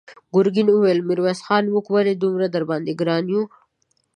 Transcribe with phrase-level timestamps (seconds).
[0.33, 1.69] ګرګين وويل: ميرويس خانه!
[1.73, 3.43] موږ ولې دومره درباندې ګران يو؟